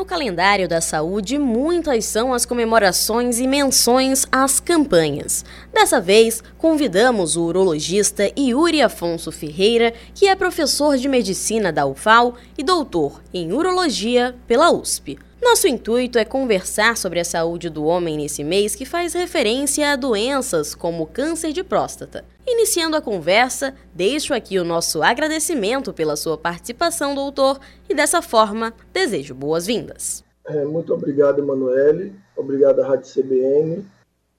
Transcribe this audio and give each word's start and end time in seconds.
No 0.00 0.06
calendário 0.06 0.66
da 0.66 0.80
saúde, 0.80 1.38
muitas 1.38 2.06
são 2.06 2.32
as 2.32 2.46
comemorações 2.46 3.38
e 3.38 3.46
menções 3.46 4.26
às 4.32 4.58
campanhas. 4.58 5.44
Dessa 5.74 6.00
vez, 6.00 6.42
convidamos 6.56 7.36
o 7.36 7.42
urologista 7.42 8.32
Yuri 8.34 8.80
Afonso 8.80 9.30
Ferreira, 9.30 9.92
que 10.14 10.26
é 10.26 10.34
professor 10.34 10.96
de 10.96 11.06
medicina 11.06 11.70
da 11.70 11.84
UFAL 11.84 12.34
e 12.56 12.62
doutor 12.62 13.20
em 13.30 13.52
urologia 13.52 14.34
pela 14.46 14.70
USP. 14.70 15.18
Nosso 15.42 15.66
intuito 15.66 16.18
é 16.18 16.24
conversar 16.24 16.98
sobre 16.98 17.18
a 17.18 17.24
saúde 17.24 17.70
do 17.70 17.84
homem 17.84 18.18
nesse 18.18 18.44
mês 18.44 18.74
que 18.74 18.84
faz 18.84 19.14
referência 19.14 19.90
a 19.90 19.96
doenças 19.96 20.74
como 20.74 21.06
câncer 21.06 21.52
de 21.52 21.64
próstata. 21.64 22.26
Iniciando 22.46 22.94
a 22.94 23.00
conversa, 23.00 23.74
deixo 23.94 24.34
aqui 24.34 24.58
o 24.58 24.64
nosso 24.64 25.02
agradecimento 25.02 25.94
pela 25.94 26.14
sua 26.14 26.36
participação, 26.36 27.14
doutor, 27.14 27.58
e 27.88 27.94
dessa 27.94 28.20
forma 28.20 28.74
desejo 28.92 29.34
boas-vindas. 29.34 30.22
É, 30.44 30.64
muito 30.66 30.92
obrigado, 30.92 31.38
Emanuele. 31.38 32.12
Obrigado 32.36 32.80
à 32.80 32.88
Rádio 32.88 33.10
CBN. 33.10 33.86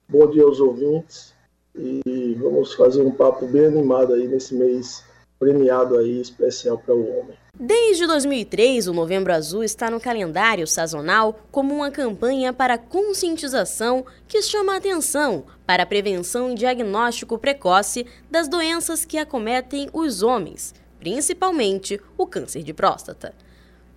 Bom 0.07 0.29
dia 0.29 0.43
aos 0.43 0.59
ouvintes. 0.59 1.33
E 1.75 2.37
vamos 2.39 2.73
fazer 2.73 3.01
um 3.01 3.11
papo 3.11 3.47
bem 3.47 3.65
animado 3.65 4.13
aí 4.13 4.27
nesse 4.27 4.53
mês 4.53 5.03
premiado 5.41 5.97
aí 5.97 6.21
especial 6.21 6.77
para 6.77 6.93
o 6.93 7.17
homem. 7.17 7.35
Desde 7.59 8.05
2003, 8.05 8.87
o 8.87 8.93
Novembro 8.93 9.33
Azul 9.33 9.63
está 9.63 9.89
no 9.89 9.99
calendário 9.99 10.67
sazonal 10.67 11.47
como 11.51 11.73
uma 11.73 11.89
campanha 11.89 12.53
para 12.53 12.77
conscientização 12.77 14.05
que 14.27 14.39
chama 14.43 14.73
a 14.73 14.77
atenção 14.77 15.45
para 15.65 15.81
a 15.81 15.85
prevenção 15.87 16.51
e 16.51 16.55
diagnóstico 16.55 17.39
precoce 17.39 18.05
das 18.29 18.47
doenças 18.47 19.03
que 19.03 19.17
acometem 19.17 19.89
os 19.91 20.21
homens, 20.21 20.75
principalmente 20.99 21.99
o 22.15 22.27
câncer 22.27 22.61
de 22.61 22.71
próstata. 22.71 23.33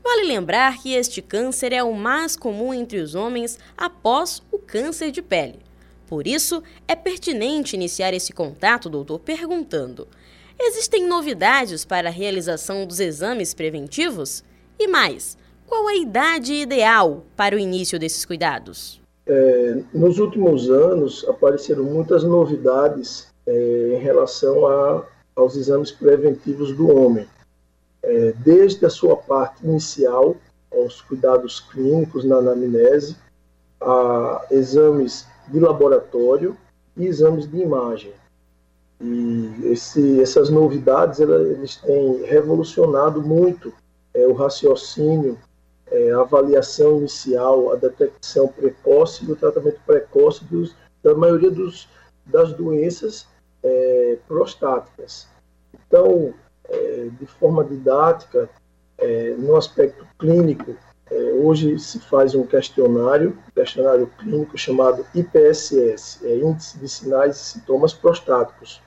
Vale 0.02 0.22
lembrar 0.26 0.78
que 0.78 0.94
este 0.94 1.20
câncer 1.20 1.74
é 1.74 1.82
o 1.82 1.92
mais 1.92 2.36
comum 2.36 2.72
entre 2.72 3.00
os 3.00 3.14
homens 3.14 3.58
após 3.76 4.42
o 4.50 4.58
câncer 4.58 5.10
de 5.10 5.20
pele. 5.20 5.60
Por 6.06 6.26
isso, 6.26 6.62
é 6.88 6.96
pertinente 6.96 7.76
iniciar 7.76 8.14
esse 8.14 8.32
contato, 8.32 8.88
doutor, 8.88 9.18
perguntando: 9.18 10.08
Existem 10.58 11.06
novidades 11.06 11.84
para 11.84 12.08
a 12.08 12.12
realização 12.12 12.86
dos 12.86 13.00
exames 13.00 13.52
preventivos? 13.52 14.44
E 14.78 14.86
mais, 14.86 15.36
qual 15.66 15.88
a 15.88 15.94
idade 15.94 16.54
ideal 16.54 17.24
para 17.36 17.56
o 17.56 17.58
início 17.58 17.98
desses 17.98 18.24
cuidados? 18.24 19.00
É, 19.26 19.82
nos 19.92 20.18
últimos 20.18 20.70
anos 20.70 21.24
apareceram 21.28 21.84
muitas 21.84 22.22
novidades 22.22 23.28
é, 23.46 23.94
em 23.94 23.98
relação 23.98 24.66
a, 24.66 25.04
aos 25.34 25.56
exames 25.56 25.90
preventivos 25.90 26.76
do 26.76 26.88
homem. 26.88 27.26
É, 28.02 28.32
desde 28.38 28.84
a 28.84 28.90
sua 28.90 29.16
parte 29.16 29.64
inicial, 29.64 30.36
aos 30.70 31.00
cuidados 31.00 31.60
clínicos 31.60 32.24
na 32.24 32.36
anamnese, 32.36 33.16
a 33.80 34.46
exames 34.50 35.26
de 35.48 35.58
laboratório 35.58 36.56
e 36.96 37.06
exames 37.06 37.50
de 37.50 37.58
imagem. 37.58 38.12
E 39.00 39.72
esse, 39.72 40.20
essas 40.20 40.50
novidades 40.50 41.20
eles 41.20 41.76
têm 41.76 42.24
revolucionado 42.24 43.20
muito 43.20 43.72
é, 44.14 44.26
o 44.26 44.32
raciocínio, 44.32 45.38
é, 45.90 46.12
a 46.12 46.20
avaliação 46.20 46.98
inicial, 46.98 47.72
a 47.72 47.76
detecção 47.76 48.48
precoce 48.48 49.24
e 49.24 49.32
o 49.32 49.36
tratamento 49.36 49.80
precoce 49.84 50.44
dos, 50.44 50.74
da 51.02 51.14
maioria 51.14 51.50
dos, 51.50 51.88
das 52.24 52.52
doenças 52.52 53.26
é, 53.62 54.18
prostáticas. 54.26 55.26
Então, 55.86 56.32
é, 56.68 57.08
de 57.18 57.26
forma 57.26 57.64
didática, 57.64 58.48
é, 58.96 59.34
no 59.36 59.56
aspecto 59.56 60.06
clínico, 60.18 60.76
é, 61.10 61.16
hoje 61.34 61.78
se 61.78 61.98
faz 61.98 62.34
um 62.34 62.46
questionário, 62.46 63.36
um 63.46 63.50
questionário 63.50 64.06
clínico 64.18 64.56
chamado 64.56 65.04
IPSS, 65.14 66.24
é 66.24 66.38
Índice 66.38 66.78
de 66.78 66.88
Sinais 66.88 67.36
e 67.36 67.40
Sintomas 67.40 67.92
Prostáticos 67.92 68.80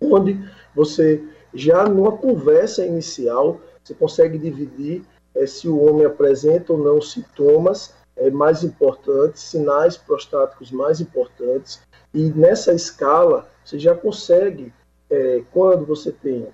onde 0.00 0.38
você 0.74 1.22
já 1.54 1.84
numa 1.88 2.12
conversa 2.12 2.84
inicial 2.84 3.60
você 3.88 3.94
consegue 3.94 4.36
dividir 4.36 5.02
é, 5.34 5.46
se 5.46 5.66
o 5.66 5.82
homem 5.82 6.04
apresenta 6.04 6.72
ou 6.72 6.78
não 6.78 7.00
sintomas 7.00 7.94
é, 8.16 8.30
mais 8.30 8.62
importantes, 8.62 9.42
sinais 9.42 9.96
prostáticos 9.96 10.70
mais 10.70 11.00
importantes, 11.00 11.80
e 12.12 12.30
nessa 12.30 12.74
escala 12.74 13.48
você 13.64 13.78
já 13.78 13.94
consegue, 13.94 14.72
é, 15.08 15.42
quando 15.52 15.86
você 15.86 16.12
tem 16.12 16.46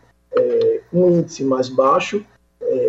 um 0.93 1.11
índice 1.11 1.45
mais 1.45 1.69
baixo, 1.69 2.27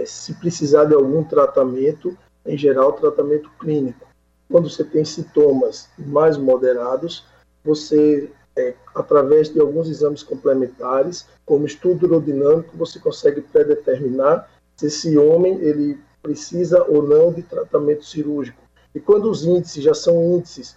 se 0.07 0.33
precisar 0.33 0.85
de 0.85 0.95
algum 0.95 1.23
tratamento, 1.23 2.17
em 2.43 2.57
geral, 2.57 2.93
tratamento 2.93 3.51
clínico. 3.59 4.07
Quando 4.49 4.67
você 4.67 4.83
tem 4.83 5.05
sintomas 5.05 5.87
mais 5.95 6.37
moderados, 6.37 7.23
você 7.63 8.31
é, 8.57 8.73
através 8.93 9.49
de 9.49 9.59
alguns 9.59 9.89
exames 9.89 10.23
complementares, 10.23 11.27
como 11.45 11.65
estudo 11.65 12.05
urodinâmico, 12.05 12.77
você 12.77 12.99
consegue 12.99 13.41
predeterminar 13.41 14.49
se 14.75 14.87
esse 14.87 15.17
homem 15.17 15.59
ele 15.61 15.99
precisa 16.21 16.83
ou 16.83 17.03
não 17.03 17.31
de 17.31 17.43
tratamento 17.43 18.05
cirúrgico. 18.05 18.61
E 18.93 18.99
quando 18.99 19.29
os 19.29 19.45
índices 19.45 19.83
já 19.83 19.93
são 19.93 20.23
índices 20.35 20.75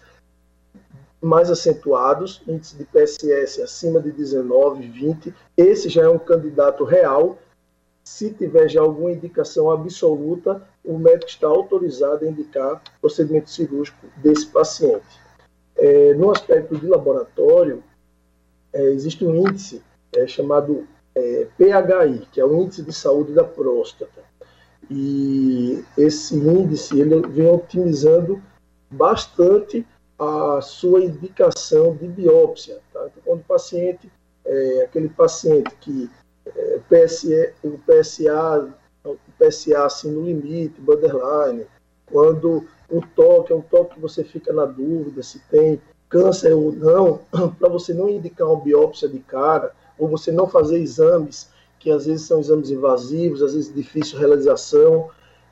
mais 1.21 1.50
acentuados, 1.50 2.43
índice 2.47 2.77
de 2.77 2.84
PSS 2.84 3.62
acima 3.62 4.00
de 4.00 4.12
19, 4.12 4.88
20, 4.88 5.34
esse 5.56 5.88
já 5.88 6.03
é 6.03 6.09
um 6.09 6.19
candidato 6.19 6.84
real. 6.84 7.38
Se 8.05 8.31
tiver 8.31 8.69
já 8.69 8.81
alguma 8.81 9.12
indicação 9.12 9.71
absoluta, 9.71 10.62
o 10.84 10.99
médico 10.99 11.31
está 11.31 11.47
autorizado 11.47 12.25
a 12.25 12.28
indicar 12.28 12.83
procedimento 13.00 13.50
cirúrgico 13.50 14.06
desse 14.17 14.47
paciente. 14.47 15.28
É, 15.78 16.15
no 16.15 16.31
aspecto 16.31 16.77
de 16.77 16.87
laboratório, 16.87 17.83
é, 18.72 18.83
existe 18.91 19.25
um 19.25 19.34
índice 19.37 19.83
é, 20.15 20.27
chamado 20.27 20.87
é, 21.15 21.47
PHI, 21.56 22.27
que 22.33 22.41
é 22.41 22.44
o 22.44 22.62
Índice 22.62 22.83
de 22.83 22.93
Saúde 22.93 23.33
da 23.33 23.44
Próstata. 23.44 24.22
E 24.91 25.84
esse 25.97 26.34
índice 26.34 26.99
ele 26.99 27.21
vem 27.28 27.50
otimizando 27.50 28.43
bastante 28.91 29.87
a 30.19 30.61
sua 30.61 31.05
indicação 31.05 31.94
de 31.94 32.09
biópsia. 32.09 32.81
Tá? 32.93 33.06
Então, 33.06 33.22
quando 33.25 33.41
o 33.41 33.44
paciente, 33.44 34.11
é, 34.44 34.83
aquele 34.83 35.09
paciente 35.09 35.71
que 35.81 36.11
é, 36.47 36.77
o 37.62 37.78
PSA, 37.78 38.75
o 39.05 39.19
PSA 39.38 39.84
assim 39.84 40.11
no 40.11 40.25
limite, 40.25 40.81
borderline, 40.81 41.67
quando 42.06 42.67
o 42.91 43.00
toque 43.15 43.53
é 43.53 43.56
um 43.56 43.60
toque 43.60 43.94
que 43.94 44.00
você 44.00 44.25
fica 44.25 44.53
na 44.53 44.65
dúvida 44.65 45.22
se 45.22 45.38
tem 45.50 45.81
câncer 46.09 46.53
ou 46.54 46.72
não, 46.72 47.21
para 47.59 47.69
você 47.69 47.93
não 47.93 48.09
indicar 48.09 48.49
uma 48.49 48.60
biópsia 48.60 49.09
de 49.09 49.19
cara, 49.19 49.72
ou 49.99 50.09
você 50.09 50.32
não 50.32 50.49
fazer 50.49 50.78
exames, 50.78 51.50
que 51.78 51.91
às 51.91 52.06
vezes 52.06 52.26
são 52.26 52.41
exames 52.41 52.71
invasivos, 52.71 53.43
às 53.43 53.54
vezes 53.54 53.75
difícil 53.75 54.19
realização, 54.19 55.10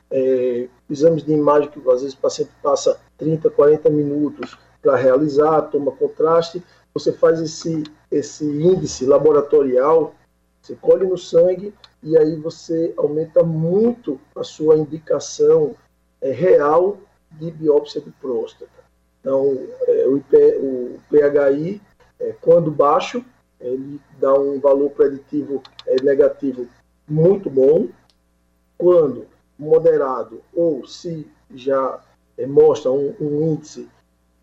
é, 0.09 0.67
exames 0.89 1.23
de 1.23 1.31
imagem 1.33 1.69
que 1.69 1.79
às 1.89 2.01
vezes 2.01 2.15
o 2.15 2.19
paciente 2.19 2.51
passa 2.63 2.99
30, 3.17 3.49
40 3.49 3.89
minutos 3.89 4.57
para 4.81 4.95
realizar, 4.95 5.63
toma 5.63 5.91
contraste, 5.91 6.63
você 6.93 7.11
faz 7.11 7.39
esse, 7.41 7.83
esse 8.09 8.45
índice 8.45 9.05
laboratorial, 9.05 10.15
você 10.61 10.75
colhe 10.75 11.05
no 11.05 11.17
sangue 11.17 11.73
e 12.01 12.17
aí 12.17 12.35
você 12.35 12.93
aumenta 12.97 13.43
muito 13.43 14.19
a 14.35 14.43
sua 14.43 14.77
indicação 14.77 15.75
é, 16.21 16.31
real 16.31 16.97
de 17.31 17.51
biópsia 17.51 18.01
de 18.01 18.11
próstata. 18.11 18.71
Então, 19.19 19.57
é, 19.87 20.07
o, 20.07 20.17
IP, 20.17 20.37
o, 20.61 20.99
PHI, 21.09 21.81
é, 22.19 22.35
quando 22.41 22.71
baixo, 22.71 23.23
ele 23.59 23.99
dá 24.19 24.33
um 24.33 24.59
valor 24.59 24.91
preditivo 24.91 25.61
é, 25.85 26.01
negativo 26.01 26.67
muito 27.07 27.49
bom. 27.49 27.87
Quando 28.77 29.25
moderado 29.57 30.41
ou 30.53 30.85
se 30.85 31.27
já 31.53 31.99
é, 32.37 32.45
mostra 32.45 32.91
um, 32.91 33.13
um, 33.19 33.53
índice 33.53 33.89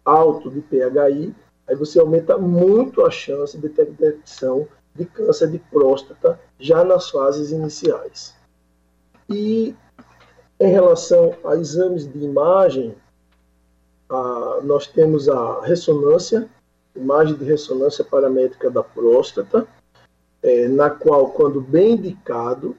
alto 0.05 0.51
de 0.51 0.61
PHI, 0.61 1.35
aí 1.67 1.77
você 1.77 2.01
aumenta 2.01 2.37
muito 2.37 3.05
a 3.05 3.11
chance 3.11 3.57
de 3.57 3.69
detecção 3.69 4.67
de 4.95 5.05
câncer 5.05 5.51
de 5.51 5.59
próstata 5.59 6.39
já 6.59 6.85
nas 6.85 7.11
fases 7.11 7.51
iniciais. 7.51 8.35
E 9.29 9.75
em 10.61 10.71
relação 10.71 11.35
a 11.45 11.57
exames 11.57 12.11
de 12.11 12.19
imagem, 12.19 12.95
a, 14.09 14.61
nós 14.63 14.87
temos 14.87 15.29
a 15.29 15.61
ressonância, 15.63 16.49
imagem 16.95 17.35
de 17.35 17.45
ressonância 17.45 18.05
paramétrica 18.05 18.71
da 18.71 18.83
próstata, 18.83 19.67
é, 20.43 20.69
na 20.69 20.91
qual, 20.91 21.31
quando 21.31 21.61
bem 21.61 21.93
indicado, 21.93 22.77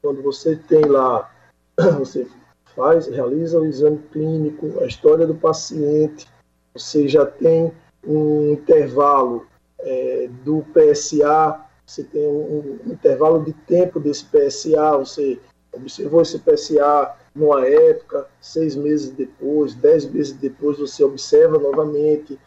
quando 0.00 0.22
você 0.22 0.56
tem 0.56 0.84
lá, 0.84 1.30
você 1.98 2.26
faz, 2.74 3.06
realiza 3.08 3.60
o 3.60 3.66
exame 3.66 3.98
clínico, 4.12 4.80
a 4.80 4.86
história 4.86 5.26
do 5.26 5.34
paciente, 5.34 6.26
você 6.72 7.08
já 7.08 7.26
tem 7.26 7.72
um 8.06 8.52
intervalo 8.52 9.46
é, 9.80 10.28
do 10.44 10.64
PSA, 10.72 11.60
você 11.84 12.04
tem 12.04 12.24
um, 12.24 12.78
um, 12.86 12.92
intervalo 12.92 13.44
de 13.44 13.52
tempo 13.52 13.98
desse 13.98 14.24
PSA, 14.24 14.96
você 14.96 15.40
observou 15.72 16.22
esse 16.22 16.38
PSA 16.38 17.14
numa 17.34 17.66
época, 17.66 18.26
seis 18.40 18.74
meses 18.74 19.10
depois, 19.10 19.74
dez 19.74 20.04
meses 20.04 20.32
depois, 20.32 20.78
você 20.78 21.04
observa 21.04 21.58
novamente 21.58 22.38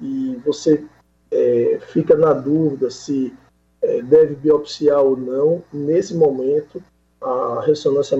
e 0.00 0.40
você 0.44 0.84
é, 1.30 1.78
fica 1.88 2.16
na 2.16 2.32
dúvida 2.32 2.90
se 2.90 3.34
é, 3.82 4.02
deve 4.02 4.34
biopsiar 4.34 5.02
ou 5.02 5.16
não. 5.16 5.62
Nesse 5.72 6.14
momento, 6.14 6.82
a 7.20 7.62
ressonância 7.64 8.16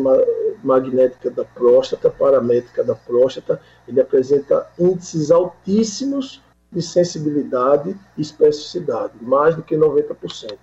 magnética 0.62 1.31
da 1.31 1.44
próstata, 1.44 2.11
paramétrica 2.11 2.82
da 2.82 2.94
próstata, 2.94 3.61
ele 3.87 4.00
apresenta 4.00 4.67
índices 4.79 5.31
altíssimos 5.31 6.43
de 6.73 6.82
sensibilidade 6.82 7.96
e 8.17 8.20
especificidade, 8.20 9.12
mais 9.20 9.55
do 9.55 9.62
que 9.62 9.76
90%. 9.76 10.56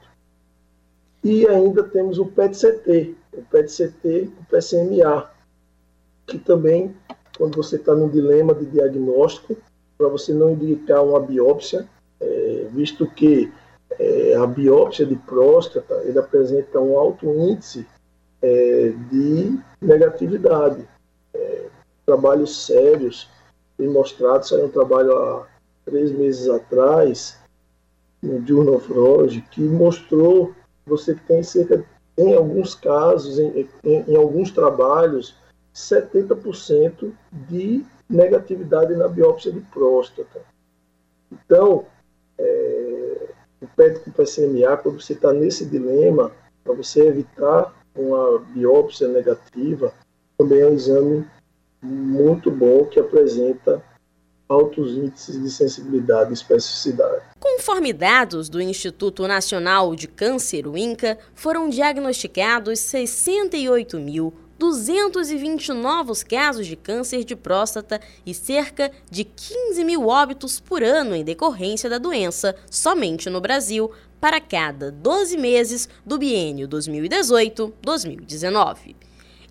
E 1.23 1.47
ainda 1.47 1.83
temos 1.83 2.17
o 2.17 2.25
PET-CT, 2.25 3.15
o 3.33 3.41
PET-CT, 3.43 4.29
o 4.39 4.55
PSMA, 4.55 5.29
que 6.27 6.37
também, 6.37 6.95
quando 7.37 7.55
você 7.55 7.75
está 7.75 7.93
num 7.93 8.09
dilema 8.09 8.53
de 8.53 8.65
diagnóstico, 8.65 9.55
para 9.97 10.07
você 10.07 10.33
não 10.33 10.51
indicar 10.51 11.03
uma 11.03 11.19
biópsia, 11.19 11.87
é, 12.19 12.67
visto 12.71 13.05
que 13.05 13.51
é, 13.99 14.35
a 14.35 14.47
biópsia 14.47 15.05
de 15.05 15.15
próstata 15.15 16.01
ele 16.05 16.17
apresenta 16.17 16.79
um 16.79 16.97
alto 16.97 17.25
índice 17.27 17.85
é, 18.41 18.93
de 19.09 19.59
negatividade. 19.81 20.87
É, 21.33 21.65
trabalhos 22.05 22.65
sérios 22.65 23.29
têm 23.77 23.87
mostrado, 23.87 24.47
saiu 24.47 24.65
um 24.65 24.69
trabalho 24.69 25.15
há 25.17 25.47
três 25.85 26.11
meses 26.11 26.47
atrás, 26.49 27.37
no 28.21 28.45
Journal 28.45 28.75
of 28.75 28.91
Urology, 28.91 29.41
que 29.51 29.61
mostrou 29.61 30.53
você 30.85 31.15
que 31.15 31.25
tem 31.25 31.41
cerca, 31.43 31.83
em 32.21 32.35
alguns 32.35 32.75
casos, 32.75 33.39
em, 33.39 33.67
em, 33.83 34.03
em 34.07 34.15
alguns 34.15 34.51
trabalhos, 34.51 35.35
70% 35.73 37.11
de 37.49 37.83
negatividade 38.09 38.95
na 38.95 39.07
biópsia 39.07 39.51
de 39.51 39.61
próstata. 39.61 40.41
Então, 41.31 41.85
é, 42.37 43.29
o 43.61 43.67
PET 43.67 43.99
com 44.01 44.11
PSMA, 44.11 44.77
quando 44.77 45.01
você 45.01 45.13
está 45.13 45.31
nesse 45.31 45.65
dilema, 45.65 46.31
para 46.63 46.73
você 46.73 47.07
evitar 47.07 47.73
uma 47.95 48.39
biópsia 48.39 49.07
negativa, 49.07 49.93
também 50.37 50.61
é 50.61 50.67
um 50.67 50.73
exame 50.73 51.25
muito 51.81 52.51
bom 52.51 52.85
que 52.85 52.99
apresenta 52.99 53.83
altos 54.47 54.91
índices 54.91 55.41
de 55.41 55.49
sensibilidade 55.49 56.31
e 56.31 56.33
especificidade. 56.33 57.23
Conforme 57.57 57.91
dados 57.91 58.47
do 58.47 58.61
Instituto 58.61 59.27
Nacional 59.27 59.93
de 59.93 60.07
Câncer, 60.07 60.65
o 60.65 60.77
INCA, 60.77 61.17
foram 61.35 61.67
diagnosticados 61.69 62.79
68.220 62.79 65.73
novos 65.73 66.23
casos 66.23 66.65
de 66.65 66.77
câncer 66.77 67.25
de 67.25 67.35
próstata 67.35 67.99
e 68.25 68.33
cerca 68.33 68.89
de 69.09 69.25
15 69.25 69.83
mil 69.83 70.07
óbitos 70.07 70.61
por 70.61 70.81
ano 70.81 71.13
em 71.13 71.25
decorrência 71.25 71.89
da 71.89 71.97
doença, 71.97 72.55
somente 72.69 73.29
no 73.29 73.41
Brasil, 73.41 73.91
para 74.19 74.39
cada 74.39 74.89
12 74.89 75.35
meses 75.37 75.89
do 76.05 76.17
biênio 76.17 76.69
2018-2019. 76.69 78.95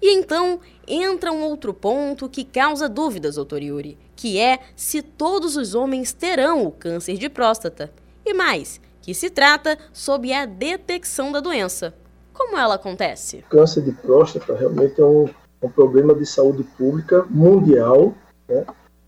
E 0.00 0.14
então 0.14 0.58
entra 0.88 1.31
um 1.31 1.43
outro 1.43 1.75
ponto 1.75 2.31
que 2.31 2.44
causa 2.44 2.88
dúvidas, 2.88 3.35
doutor 3.35 3.62
Yuri, 3.62 3.99
que 4.20 4.38
é 4.38 4.58
se 4.76 5.00
todos 5.00 5.56
os 5.56 5.75
homens 5.75 6.12
terão 6.12 6.67
o 6.67 6.70
câncer 6.70 7.17
de 7.17 7.31
próstata. 7.31 7.90
E 8.22 8.34
mais, 8.34 8.78
que 9.00 9.14
se 9.14 9.31
trata 9.31 9.78
sob 9.94 10.31
a 10.31 10.44
detecção 10.44 11.32
da 11.32 11.40
doença. 11.40 11.94
Como 12.34 12.55
ela 12.55 12.75
acontece? 12.75 13.38
O 13.38 13.50
câncer 13.50 13.82
de 13.82 13.93
próstata 13.93 14.55
realmente 14.55 15.00
é 15.00 15.05
um, 15.05 15.26
um 15.62 15.70
problema 15.70 16.14
de 16.14 16.26
saúde 16.26 16.62
pública 16.76 17.25
mundial. 17.31 18.14
Né? 18.46 18.67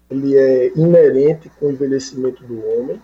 Ele 0.08 0.34
é 0.34 0.72
inerente 0.74 1.52
com 1.60 1.66
o 1.66 1.70
envelhecimento 1.70 2.42
do 2.44 2.66
homem. 2.66 2.98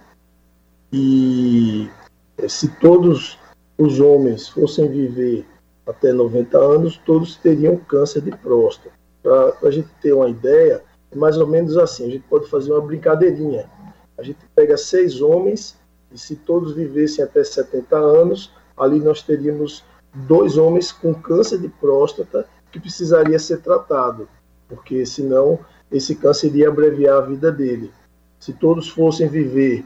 E 0.90 1.90
eh, 2.38 2.48
se 2.48 2.68
todos 2.80 3.38
os 3.76 4.00
homens 4.00 4.48
fossem 4.48 4.88
viver 4.88 5.44
até 5.86 6.10
90 6.10 6.56
anos, 6.56 6.96
todos 7.04 7.36
teriam 7.36 7.76
câncer 7.76 8.22
de 8.22 8.30
próstata. 8.30 8.96
Para 9.22 9.58
a 9.62 9.70
gente 9.70 9.90
ter 10.00 10.14
uma 10.14 10.30
ideia, 10.30 10.82
é 10.82 10.87
mais 11.16 11.36
ou 11.38 11.46
menos 11.46 11.76
assim: 11.76 12.06
a 12.06 12.10
gente 12.10 12.24
pode 12.28 12.48
fazer 12.48 12.72
uma 12.72 12.80
brincadeirinha. 12.80 13.68
A 14.16 14.22
gente 14.22 14.38
pega 14.54 14.76
seis 14.76 15.20
homens, 15.20 15.76
e 16.12 16.18
se 16.18 16.36
todos 16.36 16.74
vivessem 16.74 17.24
até 17.24 17.42
70 17.44 17.96
anos, 17.96 18.52
ali 18.76 18.98
nós 18.98 19.22
teríamos 19.22 19.84
dois 20.12 20.56
homens 20.56 20.90
com 20.90 21.14
câncer 21.14 21.58
de 21.58 21.68
próstata 21.68 22.46
que 22.72 22.80
precisaria 22.80 23.38
ser 23.38 23.60
tratado, 23.60 24.28
porque 24.68 25.04
senão 25.06 25.58
esse 25.90 26.14
câncer 26.14 26.48
iria 26.48 26.68
abreviar 26.68 27.18
a 27.18 27.26
vida 27.26 27.50
dele. 27.52 27.92
Se 28.38 28.52
todos 28.52 28.88
fossem 28.88 29.28
viver 29.28 29.84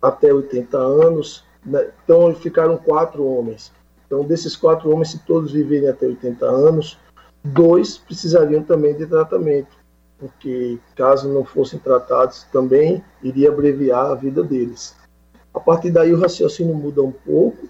até 0.00 0.32
80 0.32 0.76
anos, 0.76 1.44
né, 1.64 1.90
então 2.04 2.34
ficaram 2.34 2.76
quatro 2.76 3.24
homens. 3.24 3.72
Então, 4.06 4.24
desses 4.24 4.56
quatro 4.56 4.90
homens, 4.90 5.10
se 5.10 5.18
todos 5.20 5.52
viverem 5.52 5.88
até 5.88 6.06
80 6.06 6.44
anos, 6.44 6.98
dois 7.42 7.96
precisariam 7.96 8.62
também 8.62 8.94
de 8.94 9.06
tratamento, 9.06 9.74
porque 10.22 10.78
caso 10.94 11.28
não 11.28 11.44
fossem 11.44 11.80
tratados, 11.80 12.44
também 12.52 13.02
iria 13.20 13.48
abreviar 13.48 14.12
a 14.12 14.14
vida 14.14 14.44
deles. 14.44 14.94
A 15.52 15.58
partir 15.58 15.90
daí, 15.90 16.14
o 16.14 16.20
raciocínio 16.20 16.74
muda 16.76 17.02
um 17.02 17.10
pouco, 17.10 17.66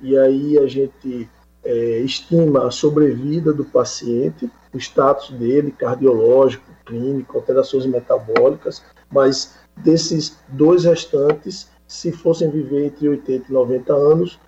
e 0.00 0.16
aí 0.16 0.58
a 0.58 0.66
gente 0.66 1.28
é, 1.62 1.98
estima 1.98 2.66
a 2.66 2.70
sobrevida 2.70 3.52
do 3.52 3.66
paciente, 3.66 4.50
o 4.72 4.78
status 4.78 5.30
dele, 5.30 5.72
cardiológico, 5.72 6.64
clínico, 6.86 7.36
alterações 7.36 7.84
metabólicas, 7.84 8.82
mas 9.12 9.54
desses 9.76 10.38
dois 10.48 10.84
restantes, 10.84 11.68
se 11.86 12.12
fossem 12.12 12.50
viver 12.50 12.86
entre 12.86 13.08
80 13.08 13.46
e 13.48 13.52
90 13.52 13.92
anos, 13.92 14.40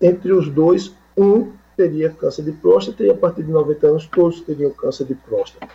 entre 0.00 0.32
os 0.32 0.48
dois, 0.48 0.94
um 1.14 1.52
teria 1.76 2.10
câncer 2.10 2.42
de 2.42 2.52
próstata 2.52 3.02
e 3.02 3.10
a 3.10 3.14
partir 3.14 3.42
de 3.42 3.50
90 3.50 3.86
anos 3.86 4.06
todos 4.06 4.40
teriam 4.40 4.70
câncer 4.70 5.04
de 5.04 5.14
próstata. 5.14 5.68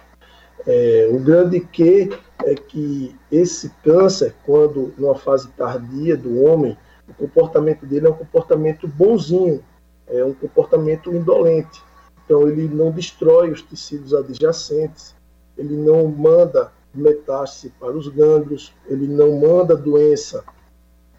É, 0.68 1.10
o 1.12 1.20
grande 1.20 1.60
que 1.60 2.10
é 2.44 2.56
que 2.56 3.16
esse 3.32 3.70
câncer, 3.84 4.36
quando 4.46 4.94
numa 4.98 5.16
fase 5.16 5.48
tardia 5.50 6.18
do 6.18 6.42
homem, 6.44 6.78
o 7.08 7.14
comportamento 7.14 7.86
dele 7.86 8.08
é 8.08 8.10
um 8.10 8.16
comportamento 8.16 8.88
bonzinho, 8.88 9.64
é 10.08 10.24
um 10.24 10.34
comportamento 10.34 11.14
indolente. 11.14 11.84
Então 12.24 12.48
ele 12.48 12.68
não 12.68 12.92
destrói 12.92 13.52
os 13.52 13.62
tecidos 13.62 14.14
adjacentes, 14.14 15.16
ele 15.58 15.76
não 15.76 16.08
manda 16.08 16.72
metástase 16.94 17.72
para 17.80 17.92
os 17.92 18.08
gânglios, 18.08 18.74
ele 18.88 19.08
não 19.08 19.38
manda 19.40 19.76
doença 19.76 20.44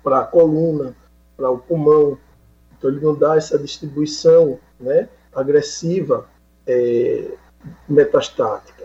para 0.02 0.20
a 0.20 0.24
coluna, 0.24 0.96
para 1.36 1.50
o 1.50 1.58
pulmão, 1.58 2.18
então 2.76 2.90
ele 2.90 3.00
não 3.00 3.14
dá 3.14 3.36
essa 3.36 3.58
distribuição 3.58 4.58
né, 4.80 5.08
agressiva 5.34 6.28
é, 6.66 7.30
metastática. 7.88 8.75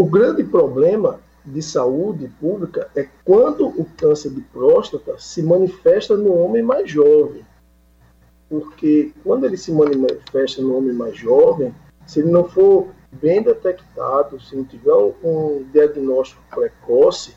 O 0.00 0.06
grande 0.06 0.42
problema 0.42 1.20
de 1.44 1.60
saúde 1.60 2.26
pública 2.40 2.88
é 2.96 3.06
quando 3.22 3.68
o 3.68 3.84
câncer 3.98 4.30
de 4.30 4.40
próstata 4.40 5.18
se 5.18 5.42
manifesta 5.42 6.16
no 6.16 6.32
homem 6.32 6.62
mais 6.62 6.90
jovem. 6.90 7.44
Porque 8.48 9.12
quando 9.22 9.44
ele 9.44 9.58
se 9.58 9.70
manifesta 9.70 10.62
no 10.62 10.74
homem 10.74 10.94
mais 10.94 11.18
jovem, 11.18 11.74
se 12.06 12.20
ele 12.20 12.30
não 12.30 12.48
for 12.48 12.88
bem 13.12 13.42
detectado, 13.42 14.40
se 14.40 14.56
não 14.56 14.64
tiver 14.64 14.94
um 15.22 15.66
diagnóstico 15.70 16.40
precoce, 16.48 17.36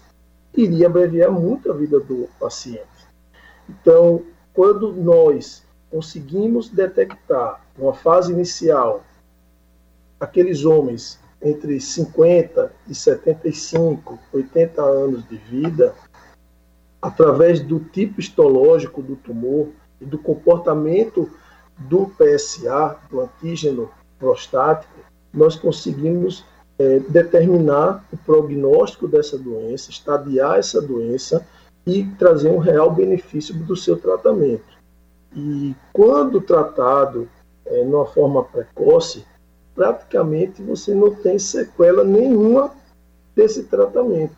iria 0.55 0.87
abreviar 0.87 1.33
muito 1.33 1.69
a 1.69 1.75
vida 1.75 1.99
do 1.99 2.29
paciente. 2.39 2.87
Então, 3.69 4.23
quando 4.53 4.93
nós 4.93 5.65
conseguimos 5.91 6.69
detectar, 6.69 7.61
numa 7.77 7.93
fase 7.93 8.31
inicial, 8.31 9.03
aqueles 10.17 10.63
homens 10.63 11.21
entre 11.43 11.79
50 11.79 12.71
e 12.87 12.95
75, 12.95 14.17
80 14.31 14.81
anos 14.81 15.27
de 15.27 15.35
vida, 15.35 15.93
através 17.01 17.59
do 17.59 17.79
tipo 17.79 18.19
histológico 18.19 19.01
do 19.01 19.17
tumor 19.17 19.67
e 19.99 20.05
do 20.05 20.17
comportamento 20.17 21.29
do 21.77 22.07
PSA, 22.17 22.97
do 23.09 23.19
antígeno 23.19 23.91
prostático, 24.17 24.93
nós 25.33 25.55
conseguimos 25.55 26.45
é, 26.79 26.99
determinar 26.99 28.05
o 28.11 28.17
prognóstico 28.17 29.07
dessa 29.07 29.37
doença, 29.37 29.89
estadiar 29.89 30.59
essa 30.59 30.81
doença 30.81 31.45
e 31.85 32.05
trazer 32.17 32.49
um 32.49 32.57
real 32.57 32.89
benefício 32.91 33.53
do 33.53 33.75
seu 33.75 33.97
tratamento. 33.97 34.63
E 35.35 35.75
quando 35.91 36.39
tratado 36.39 37.27
é, 37.65 37.83
numa 37.83 38.05
forma 38.05 38.43
precoce, 38.43 39.25
praticamente 39.75 40.61
você 40.61 40.93
não 40.93 41.13
tem 41.13 41.37
sequela 41.39 42.03
nenhuma 42.03 42.71
desse 43.35 43.63
tratamento. 43.63 44.35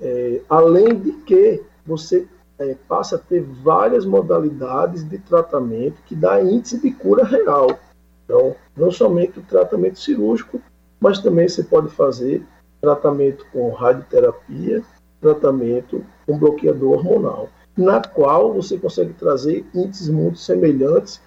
É, 0.00 0.40
além 0.48 0.94
de 0.94 1.12
que 1.12 1.62
você 1.86 2.26
é, 2.58 2.76
passa 2.88 3.16
a 3.16 3.18
ter 3.18 3.42
várias 3.42 4.04
modalidades 4.04 5.08
de 5.08 5.18
tratamento 5.18 6.02
que 6.06 6.14
dá 6.14 6.42
índice 6.42 6.78
de 6.78 6.90
cura 6.92 7.24
real. 7.24 7.78
Então, 8.24 8.54
não 8.76 8.90
somente 8.90 9.38
o 9.38 9.42
tratamento 9.42 9.98
cirúrgico, 9.98 10.60
mas 11.00 11.18
também 11.18 11.48
você 11.48 11.62
pode 11.62 11.88
fazer 11.90 12.44
tratamento 12.80 13.46
com 13.52 13.70
radioterapia, 13.70 14.82
tratamento 15.20 16.04
com 16.26 16.38
bloqueador 16.38 16.98
hormonal, 16.98 17.48
na 17.76 18.00
qual 18.00 18.52
você 18.52 18.78
consegue 18.78 19.12
trazer 19.14 19.64
índices 19.74 20.08
muito 20.08 20.38
semelhantes, 20.38 21.20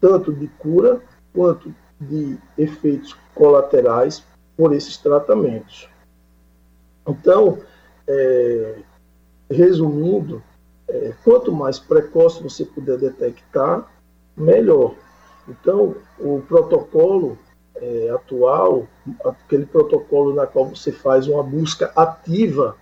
tanto 0.00 0.32
de 0.32 0.46
cura 0.58 1.00
quanto 1.32 1.74
de 2.00 2.38
efeitos 2.56 3.16
colaterais 3.34 4.24
por 4.56 4.72
esses 4.72 4.96
tratamentos. 4.96 5.88
Então, 7.06 7.58
é, 8.08 8.78
resumindo, 9.50 10.42
é, 10.88 11.12
quanto 11.24 11.52
mais 11.52 11.78
precoce 11.78 12.42
você 12.42 12.64
puder 12.64 12.98
detectar, 12.98 13.88
melhor. 14.36 14.94
Então, 15.48 15.96
o 16.18 16.40
protocolo 16.46 17.38
é, 17.76 18.10
atual, 18.10 18.86
aquele 19.24 19.66
protocolo 19.66 20.34
na 20.34 20.46
qual 20.46 20.66
você 20.66 20.92
faz 20.92 21.26
uma 21.26 21.42
busca 21.42 21.92
ativa 21.96 22.76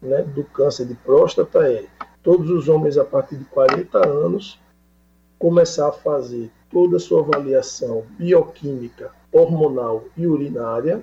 né, 0.00 0.22
do 0.22 0.44
câncer 0.44 0.86
de 0.86 0.94
próstata, 0.94 1.66
é 1.68 1.84
todos 2.22 2.50
os 2.50 2.68
homens 2.68 2.96
a 2.96 3.04
partir 3.04 3.36
de 3.36 3.44
40 3.44 4.06
anos 4.06 4.58
começar 5.38 5.88
a 5.88 5.92
fazer 5.92 6.50
toda 6.74 6.96
a 6.96 7.00
sua 7.00 7.20
avaliação 7.20 8.02
bioquímica, 8.18 9.12
hormonal 9.30 10.06
e 10.16 10.26
urinária, 10.26 11.00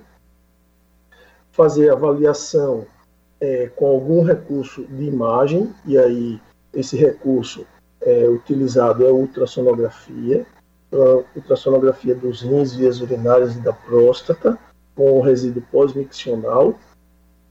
fazer 1.50 1.90
avaliação 1.90 2.84
é, 3.40 3.68
com 3.74 3.86
algum 3.86 4.22
recurso 4.22 4.84
de 4.84 5.04
imagem, 5.04 5.74
e 5.86 5.96
aí 5.96 6.38
esse 6.74 6.94
recurso 6.94 7.66
é, 8.02 8.28
utilizado 8.28 9.02
é 9.02 9.08
a 9.08 9.12
ultrassonografia, 9.12 10.46
a 10.92 11.24
ultrassonografia 11.34 12.14
dos 12.14 12.42
rins, 12.42 12.74
vias 12.74 13.00
urinárias 13.00 13.56
e 13.56 13.60
da 13.60 13.72
próstata, 13.72 14.58
com 14.94 15.18
o 15.18 15.22
resíduo 15.22 15.62
pós-miccional, 15.72 16.78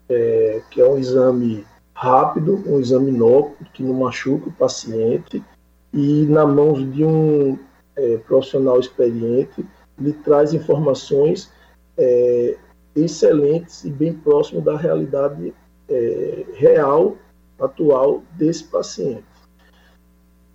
é, 0.07 0.61
que 0.69 0.79
é 0.79 0.87
um 0.87 0.99
exame 0.99 1.65
rápido, 1.95 2.63
um 2.67 2.79
exame 2.79 3.09
inócuo, 3.09 3.65
que 3.73 3.81
não 3.81 3.95
machuca 3.95 4.47
o 4.47 4.53
paciente, 4.53 5.43
e 5.91 6.25
na 6.27 6.45
mãos 6.45 6.79
de 6.93 7.03
um 7.03 7.57
é, 7.95 8.17
profissional 8.17 8.79
experiente, 8.79 9.65
lhe 9.99 10.13
traz 10.13 10.53
informações 10.53 11.51
é, 11.97 12.57
excelentes 12.95 13.83
e 13.83 13.89
bem 13.89 14.13
próximo 14.13 14.61
da 14.61 14.75
realidade 14.77 15.53
é, 15.89 16.45
real 16.55 17.17
atual 17.59 18.23
desse 18.33 18.63
paciente. 18.63 19.23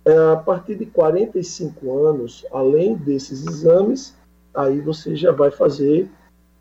É, 0.05 0.33
a 0.33 0.37
partir 0.37 0.75
de 0.75 0.85
45 0.85 2.05
anos, 2.05 2.45
além 2.51 2.95
desses 2.95 3.45
exames, 3.45 4.15
aí 4.53 4.79
você 4.79 5.15
já 5.15 5.31
vai 5.31 5.51
fazer 5.51 6.09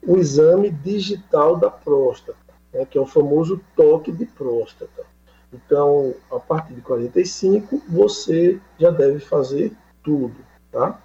o 0.07 0.17
exame 0.17 0.71
digital 0.71 1.57
da 1.57 1.71
próstata, 1.71 2.39
né, 2.73 2.85
que 2.85 2.99
é 2.99 3.01
o 3.01 3.07
famoso 3.07 3.61
toque 3.75 4.13
de 4.13 4.27
próstata. 4.27 5.05
Então, 5.53 6.15
a 6.31 6.39
partir 6.39 6.75
de 6.75 6.81
45, 6.81 7.83
você 7.89 8.61
já 8.79 8.91
deve 8.91 9.21
fazer 9.21 9.73
tudo, 10.03 10.35
tá? 10.77 11.01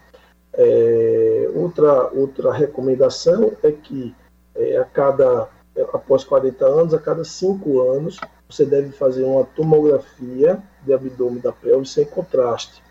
É, 0.53 1.49
outra, 1.55 2.11
outra 2.11 2.51
recomendação 2.51 3.53
é 3.63 3.71
que 3.71 4.13
é, 4.53 4.77
a 4.77 4.83
cada 4.83 5.47
após 5.93 6.25
40 6.25 6.65
anos, 6.65 6.93
a 6.93 6.99
cada 6.99 7.23
5 7.23 7.79
anos, 7.91 8.19
você 8.49 8.65
deve 8.65 8.91
fazer 8.91 9.23
uma 9.23 9.45
tomografia 9.45 10.61
de 10.83 10.93
abdômen 10.93 11.39
da 11.39 11.53
pelve 11.53 11.87
sem 11.87 12.03
contraste. 12.03 12.83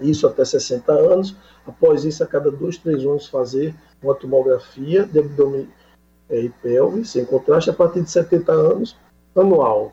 Isso 0.00 0.26
até 0.26 0.44
60 0.44 0.92
anos. 0.92 1.36
Após 1.64 2.04
isso, 2.04 2.24
a 2.24 2.26
cada 2.26 2.50
2, 2.50 2.78
3 2.78 3.04
anos, 3.04 3.28
fazer 3.28 3.72
uma 4.02 4.16
tomografia 4.16 5.04
de 5.04 5.20
abdômen 5.20 5.68
é, 6.28 6.40
e 6.40 6.48
pelve 6.48 7.04
sem 7.04 7.24
contraste. 7.24 7.70
A 7.70 7.72
partir 7.72 8.02
de 8.02 8.10
70 8.10 8.50
anos, 8.50 8.96
anual. 9.36 9.92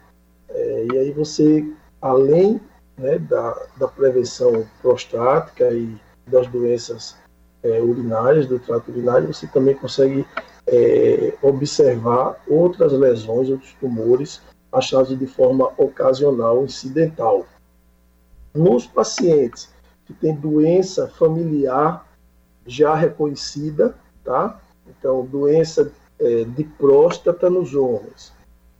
É, 0.50 0.88
e 0.92 0.98
aí 0.98 1.12
você, 1.12 1.63
além 2.01 2.60
né, 3.00 3.18
da, 3.18 3.58
da 3.77 3.88
prevenção 3.88 4.65
prostática 4.82 5.72
e 5.72 5.98
das 6.27 6.48
doenças 6.48 7.15
é, 7.63 7.82
urinárias, 7.82 8.46
do 8.46 8.60
trato 8.60 8.91
urinário, 8.91 9.34
você 9.34 9.48
também 9.48 9.75
consegue 9.75 10.25
é, 10.68 11.34
observar 11.41 12.41
outras 12.48 12.94
lesões, 12.94 13.50
outros 13.50 13.74
tumores 13.79 14.41
achados 14.72 15.18
de 15.18 15.25
forma 15.25 15.72
ocasional, 15.77 16.63
incidental. 16.63 17.46
Nos 18.53 18.86
pacientes 18.86 19.70
que 20.06 20.13
têm 20.13 20.36
doença 20.36 21.08
familiar 21.08 22.06
já 22.65 22.94
reconhecida, 22.96 23.96
tá? 24.24 24.60
Então, 24.88 25.25
doença 25.25 25.91
é, 26.20 26.44
de 26.44 26.63
próstata 26.63 27.50
nos 27.50 27.74
homens, 27.74 28.32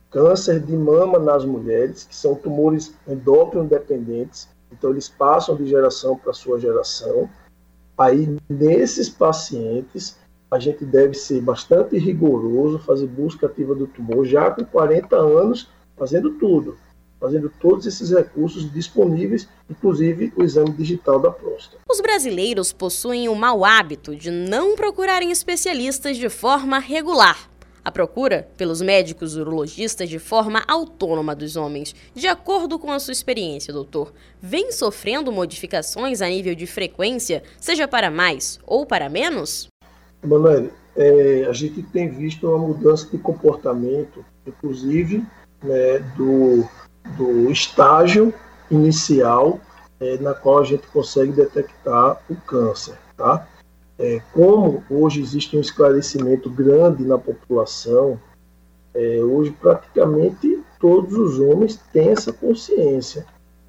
câncer 0.09 0.59
de 0.59 0.75
mama 0.75 1.19
nas 1.19 1.45
mulheres, 1.45 2.03
que 2.03 2.15
são 2.15 2.35
tumores 2.35 2.93
endócrino 3.07 3.65
dependentes, 3.65 4.49
então 4.71 4.91
eles 4.91 5.09
passam 5.09 5.55
de 5.55 5.65
geração 5.65 6.17
para 6.17 6.33
sua 6.33 6.59
geração. 6.59 7.29
Aí, 7.97 8.37
nesses 8.49 9.09
pacientes, 9.09 10.17
a 10.49 10.57
gente 10.57 10.83
deve 10.83 11.13
ser 11.13 11.41
bastante 11.41 11.97
rigoroso, 11.97 12.79
fazer 12.79 13.07
busca 13.07 13.45
ativa 13.45 13.75
do 13.75 13.87
tumor, 13.87 14.25
já 14.25 14.49
com 14.49 14.63
40 14.65 15.15
anos, 15.15 15.69
fazendo 15.97 16.31
tudo, 16.31 16.77
fazendo 17.19 17.51
todos 17.59 17.85
esses 17.85 18.09
recursos 18.09 18.71
disponíveis, 18.71 19.47
inclusive 19.69 20.33
o 20.35 20.43
exame 20.43 20.71
digital 20.71 21.19
da 21.19 21.29
próstata. 21.29 21.77
Os 21.89 21.99
brasileiros 21.99 22.71
possuem 22.71 23.27
o 23.27 23.35
mau 23.35 23.65
hábito 23.65 24.15
de 24.15 24.31
não 24.31 24.75
procurarem 24.75 25.29
especialistas 25.29 26.17
de 26.17 26.29
forma 26.29 26.79
regular. 26.79 27.48
A 27.83 27.91
procura 27.91 28.48
pelos 28.57 28.81
médicos 28.81 29.36
urologistas 29.36 30.09
de 30.09 30.19
forma 30.19 30.63
autônoma 30.67 31.36
dos 31.36 31.55
homens, 31.55 31.95
de 32.13 32.27
acordo 32.27 32.77
com 32.77 32.91
a 32.91 33.00
sua 33.00 33.12
experiência, 33.12 33.74
doutor, 33.74 34.13
vem 34.41 34.71
sofrendo 34.71 35.31
modificações 35.31 36.21
a 36.21 36.27
nível 36.27 36.53
de 36.55 36.67
frequência, 36.67 37.43
seja 37.59 37.88
para 37.88 38.12
mais 38.12 38.59
ou 38.65 38.86
para 38.86 39.09
menos? 39.09 39.67
Emanuel, 40.24 40.69
é, 40.95 41.45
a 41.50 41.53
gente 41.53 41.81
tem 41.83 42.09
visto 42.09 42.48
uma 42.48 42.67
mudança 42.67 43.07
de 43.09 43.17
comportamento, 43.17 44.25
inclusive 44.45 45.25
né, 45.63 46.00
do, 46.17 46.67
do 47.17 47.50
estágio 47.51 48.33
inicial 48.69 49.59
é, 50.00 50.17
na 50.17 50.33
qual 50.33 50.59
a 50.59 50.63
gente 50.63 50.86
consegue 50.88 51.31
detectar 51.31 52.21
o 52.29 52.36
câncer. 52.36 52.98
Tá? 53.15 53.48
É, 53.99 54.21
como 54.33 54.81
hoje 54.89 55.21
existe 55.21 55.57
um 55.57 55.59
esclarecimento 55.59 56.49
grande 56.49 57.03
na 57.03 57.17
população, 57.17 58.17
é, 58.93 59.21
hoje 59.21 59.51
praticamente 59.51 60.63
todos 60.79 61.13
os 61.13 61.37
homens 61.37 61.77
têm 61.91 62.09
essa 62.09 62.31
consciência 62.31 63.25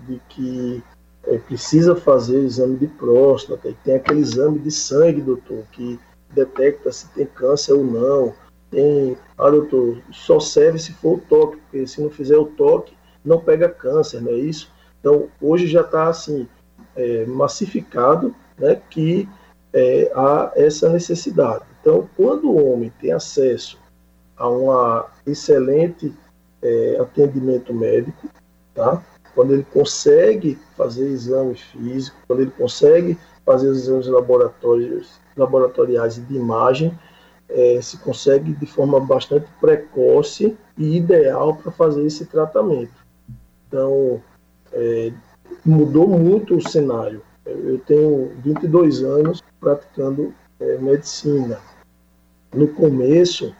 de 0.06 0.20
que 0.28 0.80
é, 1.24 1.36
precisa 1.36 1.96
fazer 1.96 2.44
exame 2.44 2.76
de 2.76 2.86
próstata, 2.86 3.68
e 3.68 3.74
tem 3.84 3.94
aquele 3.96 4.20
exame 4.20 4.60
de 4.60 4.70
sangue, 4.70 5.20
doutor, 5.20 5.64
que 5.72 5.98
detecta 6.32 6.92
se 6.92 7.08
tem 7.08 7.26
câncer 7.26 7.72
ou 7.72 7.84
não. 7.84 8.32
Tem, 8.70 9.16
ah, 9.36 9.50
doutor, 9.50 10.00
só 10.12 10.38
serve 10.38 10.78
se 10.78 10.92
for 10.92 11.14
o 11.14 11.22
toque, 11.28 11.56
porque 11.56 11.86
se 11.88 12.00
não 12.00 12.08
fizer 12.08 12.36
o 12.36 12.44
toque, 12.44 12.94
não 13.24 13.40
pega 13.40 13.68
câncer, 13.68 14.22
não 14.22 14.30
é 14.30 14.36
isso? 14.36 14.70
Então, 15.00 15.28
hoje 15.40 15.66
já 15.66 15.80
está 15.80 16.08
assim, 16.08 16.48
é, 16.94 17.26
massificado 17.26 18.34
né, 18.56 18.80
que 18.88 19.28
é, 19.72 20.10
há 20.14 20.52
essa 20.56 20.88
necessidade. 20.88 21.64
Então, 21.80 22.08
quando 22.16 22.50
o 22.50 22.72
homem 22.72 22.92
tem 23.00 23.12
acesso 23.12 23.78
a 24.36 24.48
um 24.48 24.68
excelente 25.26 26.14
é, 26.62 26.98
atendimento 27.00 27.72
médico, 27.72 28.28
tá? 28.74 29.02
quando 29.34 29.54
ele 29.54 29.66
consegue 29.72 30.58
fazer 30.76 31.08
exame 31.08 31.54
físico, 31.54 32.16
quando 32.26 32.40
ele 32.40 32.50
consegue 32.50 33.18
fazer 33.44 33.68
os 33.68 33.78
exames 33.78 34.06
laboratoriais 35.36 36.18
e 36.18 36.20
de 36.22 36.36
imagem, 36.36 36.98
é, 37.48 37.80
se 37.80 37.98
consegue 37.98 38.52
de 38.52 38.66
forma 38.66 39.00
bastante 39.00 39.46
precoce 39.60 40.56
e 40.78 40.96
ideal 40.96 41.56
para 41.56 41.72
fazer 41.72 42.04
esse 42.04 42.24
tratamento. 42.26 42.92
Então, 43.66 44.22
é, 44.72 45.12
mudou 45.64 46.06
muito 46.06 46.56
o 46.56 46.68
cenário. 46.68 47.22
Eu 47.44 47.78
tenho 47.80 48.30
22 48.42 49.02
anos 49.02 49.42
praticando 49.60 50.34
é, 50.58 50.78
medicina 50.78 51.58
No 52.52 52.68
começo, 52.68 53.54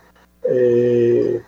é, 0.45 1.41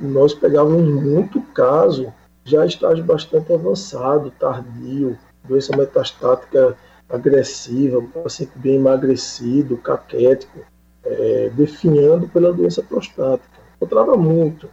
nós 0.00 0.34
pegávamos 0.34 1.02
muito 1.02 1.40
caso 1.52 2.12
já 2.44 2.64
estágio 2.64 3.04
bastante 3.04 3.52
avançado, 3.52 4.32
tardio, 4.38 5.18
doença 5.46 5.76
metastática 5.76 6.76
agressiva, 7.08 8.02
paciente 8.02 8.52
bem 8.56 8.76
emagrecido, 8.76 9.76
caquético, 9.78 10.60
é, 11.04 11.50
definhando 11.54 12.28
pela 12.28 12.52
doença 12.52 12.82
prostática. 12.82 13.58
Encontrava 13.76 14.16
muito. 14.16 14.68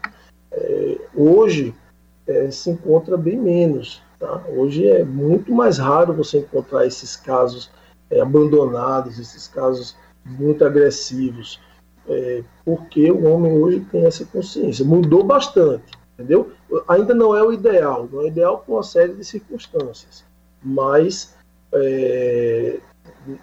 É, 0.52 0.98
hoje 1.14 1.74
é, 2.28 2.50
se 2.52 2.70
encontra 2.70 3.18
bem 3.18 3.38
menos. 3.38 4.02
Tá? 4.20 4.42
Hoje 4.50 4.88
é 4.88 5.04
muito 5.04 5.52
mais 5.54 5.78
raro 5.78 6.14
você 6.14 6.40
encontrar 6.40 6.86
esses 6.86 7.16
casos 7.16 7.70
é, 8.10 8.22
abandonados, 8.22 9.20
esses 9.20 9.48
casos 9.48 9.96
muito 10.26 10.66
agressivos, 10.66 11.60
é, 12.08 12.44
porque 12.64 13.12
o 13.12 13.26
homem 13.26 13.52
hoje 13.58 13.80
tem 13.92 14.06
essa 14.06 14.26
consciência. 14.26 14.86
Mudou 14.86 15.24
bastante, 15.24 15.92
entendeu? 16.14 16.52
Ainda 16.88 17.14
não 17.14 17.36
é 17.36 17.44
o 17.44 17.54
ideal, 17.54 18.10
não 18.12 18.22
é 18.22 18.28
ideal 18.28 18.60
por 18.60 18.74
uma 18.74 18.84
série 18.84 19.14
de 19.14 19.24
circunstâncias, 19.24 20.24
mas 20.64 21.36
é, 21.74 22.80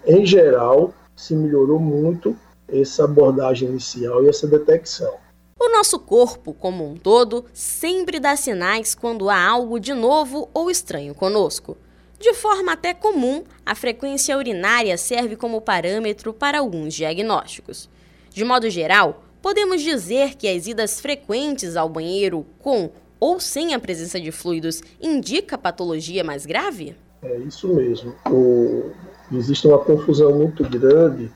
em 0.07 0.27
geral 0.27 0.93
se 1.15 1.35
melhorou 1.35 1.79
muito 1.79 2.37
essa 2.69 3.05
abordagem 3.05 3.69
inicial 3.69 4.25
e 4.25 4.29
essa 4.29 4.47
detecção. 4.47 5.15
O 5.61 5.69
nosso 5.69 5.99
corpo, 5.99 6.53
como 6.53 6.85
um 6.85 6.97
todo, 6.97 7.45
sempre 7.53 8.19
dá 8.19 8.35
sinais 8.35 8.95
quando 8.95 9.31
há 9.31 9.41
algo 9.41 9.79
de 9.79 9.95
novo 9.95 10.49
ou 10.53 10.71
estranho 10.71 11.15
conosco. 11.15 11.77
De 12.23 12.33
forma 12.35 12.75
até 12.75 12.95
comum, 12.95 13.43
a 13.67 13.75
frequência 13.75 14.39
urinária 14.39 14.97
serve 14.97 15.35
como 15.35 15.61
parâmetro 15.61 16.33
para 16.33 16.61
alguns 16.61 16.95
diagnósticos. 16.95 17.91
De 18.31 18.45
modo 18.45 18.71
geral, 18.71 19.25
podemos 19.43 19.83
dizer 19.83 20.37
que 20.37 20.47
as 20.47 20.69
idas 20.69 21.01
frequentes 21.01 21.75
ao 21.75 21.89
banheiro 21.89 22.47
com 22.61 22.93
ou 23.19 23.41
sem 23.41 23.75
a 23.75 23.79
presença 23.81 24.21
de 24.21 24.31
fluidos 24.31 24.85
indica 25.01 25.59
patologia 25.59 26.23
mais 26.23 26.47
grave? 26.47 26.95
É 27.25 27.39
isso 27.39 27.67
mesmo. 27.75 28.15
O... 28.31 28.93
Existe 29.33 29.67
uma 29.67 29.79
confusão 29.81 30.33
muito 30.39 30.63
grande 30.63 31.29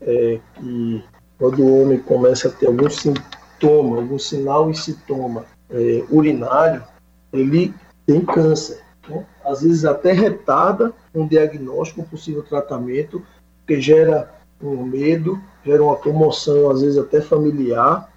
é, 0.00 0.38
que 0.54 1.04
quando 1.40 1.60
o 1.60 1.82
homem 1.82 1.98
começa 1.98 2.46
a 2.46 2.52
ter 2.52 2.68
algum 2.68 2.88
sintoma, 2.88 3.96
algum 3.96 4.18
sinal 4.18 4.70
e 4.70 4.76
sintoma 4.76 5.44
é, 5.70 6.04
urinário, 6.08 6.84
ele 7.32 7.74
tem 8.06 8.24
câncer. 8.24 8.89
Né? 9.10 9.26
Às 9.44 9.62
vezes 9.62 9.84
até 9.84 10.12
retarda 10.12 10.92
um 11.14 11.26
diagnóstico, 11.26 12.00
um 12.00 12.04
possível 12.04 12.42
tratamento, 12.42 13.22
que 13.66 13.80
gera 13.80 14.32
um 14.62 14.84
medo, 14.84 15.40
gera 15.64 15.82
uma 15.82 15.96
comoção, 15.96 16.70
às 16.70 16.82
vezes 16.82 16.98
até 16.98 17.20
familiar, 17.20 18.10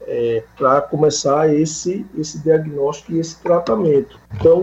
é, 0.00 0.44
para 0.56 0.80
começar 0.80 1.52
esse, 1.52 2.06
esse 2.16 2.38
diagnóstico 2.38 3.12
e 3.12 3.18
esse 3.18 3.36
tratamento. 3.40 4.18
Então, 4.34 4.62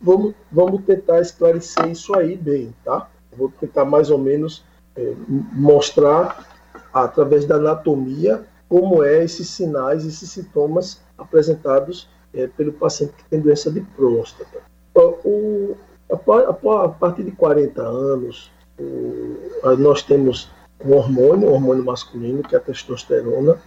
vamos, 0.00 0.34
vamos 0.50 0.84
tentar 0.84 1.20
esclarecer 1.20 1.88
isso 1.88 2.16
aí 2.16 2.36
bem, 2.36 2.74
tá? 2.84 3.08
Vou 3.36 3.52
tentar 3.60 3.84
mais 3.84 4.10
ou 4.10 4.18
menos 4.18 4.64
é, 4.96 5.14
mostrar 5.52 6.46
através 6.92 7.44
da 7.44 7.56
anatomia 7.56 8.44
como 8.68 9.04
é 9.04 9.24
esses 9.24 9.48
sinais, 9.48 10.04
esses 10.04 10.30
sintomas 10.30 11.00
apresentados 11.16 12.08
é, 12.32 12.46
pelo 12.46 12.72
paciente 12.72 13.12
que 13.12 13.24
tem 13.24 13.40
doença 13.40 13.70
de 13.70 13.80
próstata. 13.80 14.62
O, 14.94 15.76
a, 16.10 16.88
partir 16.88 17.24
de 17.24 17.32
40 17.32 17.82
anos, 17.82 18.50
o, 18.78 19.36
nós 19.78 20.02
temos 20.02 20.50
um 20.84 20.92
hormônio, 20.94 21.48
um 21.48 21.52
hormônio 21.52 21.84
masculino, 21.84 22.42
que 22.42 22.54
é 22.54 22.58
a 22.58 22.60
testosterona, 22.60 23.58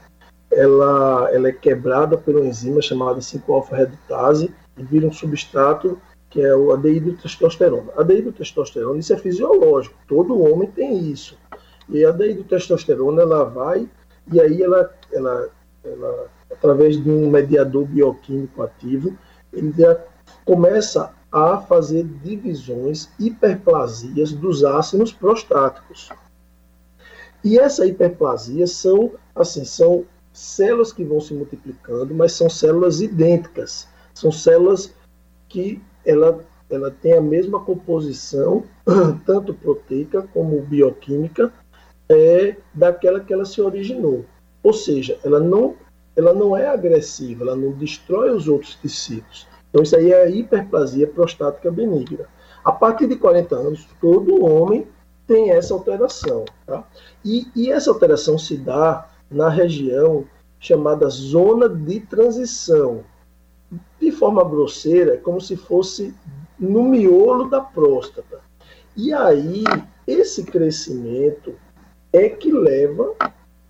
ela, 0.51 1.29
ela 1.31 1.49
é 1.49 1.51
quebrada 1.51 2.17
por 2.17 2.35
uma 2.35 2.45
enzima 2.45 2.81
chamada 2.81 3.19
5-alfa-redutase 3.19 4.53
e 4.77 4.83
vira 4.83 5.07
um 5.07 5.11
substrato 5.11 5.99
que 6.29 6.41
é 6.41 6.55
o 6.55 6.71
adeído-testosterona. 6.71 7.91
Adeído-testosterona, 7.97 8.99
isso 8.99 9.13
é 9.13 9.17
fisiológico, 9.17 9.95
todo 10.07 10.39
homem 10.39 10.69
tem 10.69 11.09
isso. 11.09 11.37
E 11.89 12.03
a 12.03 12.09
adeído-testosterona, 12.09 13.21
ela 13.21 13.43
vai, 13.45 13.89
e 14.31 14.39
aí 14.39 14.61
ela, 14.61 14.93
ela, 15.11 15.49
ela, 15.83 16.25
através 16.51 17.01
de 17.01 17.09
um 17.09 17.29
mediador 17.29 17.85
bioquímico 17.85 18.61
ativo, 18.61 19.17
ele 19.53 19.73
já 19.77 19.97
começa 20.43 21.13
a 21.31 21.57
fazer 21.57 22.03
divisões, 22.23 23.09
hiperplasias 23.19 24.31
dos 24.31 24.63
ácidos 24.63 25.11
prostáticos. 25.11 26.09
E 27.43 27.59
essa 27.59 27.85
hiperplasia 27.85 28.65
são, 28.65 29.11
assim, 29.35 29.63
são 29.63 30.05
células 30.33 30.93
que 30.93 31.03
vão 31.03 31.19
se 31.19 31.33
multiplicando, 31.33 32.13
mas 32.13 32.33
são 32.33 32.49
células 32.49 33.01
idênticas. 33.01 33.87
São 34.13 34.31
células 34.31 34.93
que 35.47 35.81
ela, 36.05 36.43
ela 36.69 36.91
tem 36.91 37.13
a 37.13 37.21
mesma 37.21 37.59
composição, 37.59 38.63
tanto 39.25 39.53
proteica 39.53 40.21
como 40.33 40.61
bioquímica, 40.61 41.53
é, 42.09 42.55
daquela 42.73 43.19
que 43.19 43.33
ela 43.33 43.45
se 43.45 43.61
originou. 43.61 44.25
Ou 44.63 44.73
seja, 44.73 45.19
ela 45.23 45.39
não, 45.39 45.75
ela 46.15 46.33
não 46.33 46.55
é 46.55 46.67
agressiva, 46.67 47.43
ela 47.43 47.55
não 47.55 47.71
destrói 47.71 48.31
os 48.31 48.47
outros 48.47 48.75
tecidos. 48.75 49.47
Então, 49.69 49.83
isso 49.83 49.95
aí 49.95 50.11
é 50.11 50.29
hiperplasia 50.29 51.07
prostática 51.07 51.71
benigna. 51.71 52.25
A 52.63 52.71
partir 52.71 53.07
de 53.07 53.15
40 53.15 53.55
anos, 53.55 53.87
todo 54.01 54.43
homem 54.43 54.87
tem 55.25 55.51
essa 55.51 55.73
alteração. 55.73 56.45
Tá? 56.65 56.83
E, 57.23 57.47
e 57.55 57.71
essa 57.71 57.91
alteração 57.91 58.37
se 58.37 58.57
dá 58.57 59.09
na 59.29 59.49
região 59.49 60.25
chamada 60.59 61.07
zona 61.09 61.69
de 61.69 61.99
transição, 61.99 63.03
de 63.99 64.11
forma 64.11 64.43
grosseira, 64.43 65.15
é 65.15 65.17
como 65.17 65.39
se 65.41 65.55
fosse 65.55 66.15
no 66.57 66.83
miolo 66.83 67.49
da 67.49 67.61
próstata. 67.61 68.39
E 68.95 69.13
aí, 69.13 69.63
esse 70.07 70.43
crescimento 70.43 71.53
é 72.11 72.29
que 72.29 72.51
leva 72.51 73.13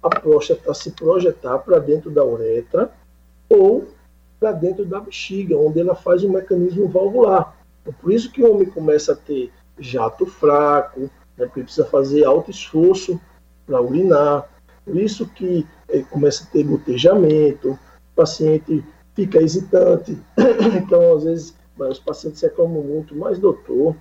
a 0.01 0.09
próstata 0.09 0.71
a 0.71 0.73
se 0.73 0.91
projetar 0.91 1.57
para 1.59 1.79
dentro 1.79 2.09
da 2.09 2.23
uretra 2.23 2.91
ou 3.49 3.87
para 4.39 4.51
dentro 4.51 4.85
da 4.85 4.99
bexiga, 4.99 5.57
onde 5.57 5.79
ela 5.79 5.95
faz 5.95 6.23
um 6.23 6.31
mecanismo 6.31 6.87
valvular. 6.87 7.55
Então, 7.81 7.93
por 8.01 8.11
isso 8.11 8.31
que 8.31 8.43
o 8.43 8.53
homem 8.53 8.69
começa 8.69 9.13
a 9.13 9.15
ter 9.15 9.51
jato 9.79 10.25
fraco, 10.25 11.01
né, 11.37 11.45
porque 11.45 11.63
precisa 11.63 11.85
fazer 11.85 12.23
alto 12.25 12.51
esforço 12.51 13.19
para 13.65 13.81
urinar. 13.81 14.47
Por 14.85 14.95
isso 14.97 15.27
que 15.27 15.65
ele 15.89 16.03
começa 16.03 16.43
a 16.43 16.47
ter 16.47 16.63
gotejamento, 16.63 17.71
o 17.71 17.79
paciente 18.15 18.83
fica 19.13 19.41
hesitante. 19.41 20.17
Então, 20.77 21.17
às 21.17 21.23
vezes, 21.23 21.55
os 21.77 21.99
pacientes 21.99 22.41
reclamam 22.41 22.81
muito, 22.81 23.15
mas 23.15 23.39
doutor, 23.39 23.95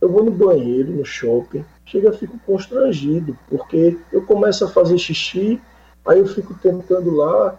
eu 0.00 0.08
vou 0.08 0.24
no 0.24 0.30
banheiro, 0.30 0.92
no 0.92 1.04
shopping, 1.04 1.64
chega, 1.84 2.12
fico 2.12 2.38
constrangido, 2.46 3.36
porque 3.48 3.98
eu 4.12 4.22
começo 4.22 4.64
a 4.64 4.68
fazer 4.68 4.98
xixi, 4.98 5.60
aí 6.06 6.18
eu 6.18 6.26
fico 6.26 6.54
tentando 6.54 7.10
lá, 7.10 7.58